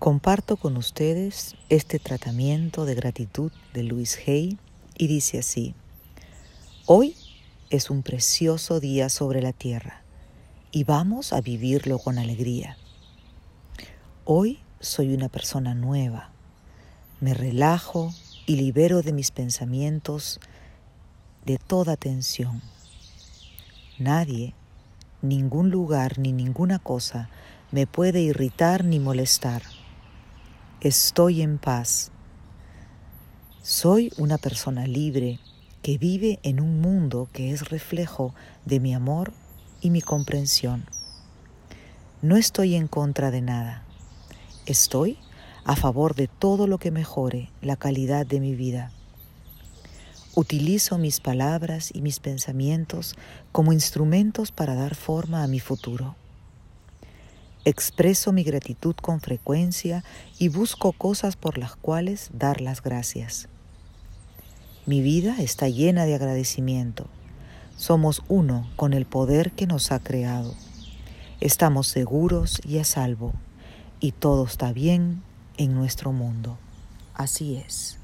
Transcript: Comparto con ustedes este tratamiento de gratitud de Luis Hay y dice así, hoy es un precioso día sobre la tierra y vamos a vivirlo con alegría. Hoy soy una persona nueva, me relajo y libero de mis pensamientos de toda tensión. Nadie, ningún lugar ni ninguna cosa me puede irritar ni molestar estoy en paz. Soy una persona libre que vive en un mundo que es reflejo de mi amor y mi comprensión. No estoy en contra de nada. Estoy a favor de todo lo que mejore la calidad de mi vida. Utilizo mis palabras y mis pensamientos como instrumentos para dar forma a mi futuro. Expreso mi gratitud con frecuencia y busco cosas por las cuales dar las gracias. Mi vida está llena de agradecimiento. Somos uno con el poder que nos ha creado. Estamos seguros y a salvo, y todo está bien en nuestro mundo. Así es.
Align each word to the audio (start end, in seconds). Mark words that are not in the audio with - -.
Comparto 0.00 0.56
con 0.56 0.78
ustedes 0.78 1.56
este 1.68 1.98
tratamiento 1.98 2.86
de 2.86 2.94
gratitud 2.94 3.52
de 3.74 3.82
Luis 3.82 4.18
Hay 4.26 4.56
y 4.96 5.08
dice 5.08 5.40
así, 5.40 5.74
hoy 6.86 7.14
es 7.68 7.90
un 7.90 8.02
precioso 8.02 8.80
día 8.80 9.10
sobre 9.10 9.42
la 9.42 9.52
tierra 9.52 10.00
y 10.72 10.84
vamos 10.84 11.34
a 11.34 11.42
vivirlo 11.42 11.98
con 11.98 12.18
alegría. 12.18 12.78
Hoy 14.24 14.60
soy 14.80 15.12
una 15.12 15.28
persona 15.28 15.74
nueva, 15.74 16.30
me 17.20 17.34
relajo 17.34 18.14
y 18.46 18.56
libero 18.56 19.02
de 19.02 19.12
mis 19.12 19.30
pensamientos 19.30 20.40
de 21.44 21.58
toda 21.58 21.98
tensión. 21.98 22.62
Nadie, 23.98 24.54
ningún 25.20 25.68
lugar 25.68 26.18
ni 26.18 26.32
ninguna 26.32 26.78
cosa 26.78 27.28
me 27.70 27.86
puede 27.86 28.22
irritar 28.22 28.82
ni 28.82 28.98
molestar 28.98 29.62
estoy 30.80 31.42
en 31.42 31.58
paz. 31.58 32.10
Soy 33.60 34.10
una 34.16 34.38
persona 34.38 34.86
libre 34.86 35.38
que 35.82 35.98
vive 35.98 36.38
en 36.42 36.58
un 36.58 36.80
mundo 36.80 37.28
que 37.34 37.52
es 37.52 37.68
reflejo 37.68 38.34
de 38.64 38.80
mi 38.80 38.94
amor 38.94 39.34
y 39.82 39.90
mi 39.90 40.00
comprensión. 40.00 40.86
No 42.22 42.38
estoy 42.38 42.76
en 42.76 42.88
contra 42.88 43.30
de 43.30 43.42
nada. 43.42 43.84
Estoy 44.64 45.18
a 45.64 45.76
favor 45.76 46.14
de 46.14 46.28
todo 46.28 46.66
lo 46.66 46.78
que 46.78 46.90
mejore 46.90 47.50
la 47.60 47.76
calidad 47.76 48.24
de 48.24 48.40
mi 48.40 48.54
vida. 48.54 48.90
Utilizo 50.34 50.96
mis 50.96 51.20
palabras 51.20 51.90
y 51.92 52.00
mis 52.00 52.20
pensamientos 52.20 53.16
como 53.52 53.74
instrumentos 53.74 54.50
para 54.50 54.74
dar 54.74 54.94
forma 54.94 55.42
a 55.42 55.46
mi 55.46 55.60
futuro. 55.60 56.16
Expreso 57.66 58.32
mi 58.32 58.42
gratitud 58.42 58.94
con 58.94 59.20
frecuencia 59.20 60.02
y 60.38 60.48
busco 60.48 60.92
cosas 60.92 61.36
por 61.36 61.58
las 61.58 61.76
cuales 61.76 62.30
dar 62.32 62.62
las 62.62 62.82
gracias. 62.82 63.48
Mi 64.86 65.02
vida 65.02 65.36
está 65.40 65.68
llena 65.68 66.06
de 66.06 66.14
agradecimiento. 66.14 67.06
Somos 67.76 68.22
uno 68.28 68.66
con 68.76 68.94
el 68.94 69.04
poder 69.04 69.52
que 69.52 69.66
nos 69.66 69.92
ha 69.92 70.00
creado. 70.00 70.54
Estamos 71.40 71.86
seguros 71.86 72.60
y 72.66 72.78
a 72.78 72.84
salvo, 72.84 73.34
y 74.00 74.12
todo 74.12 74.46
está 74.46 74.72
bien 74.72 75.22
en 75.58 75.74
nuestro 75.74 76.12
mundo. 76.12 76.58
Así 77.14 77.56
es. 77.56 77.99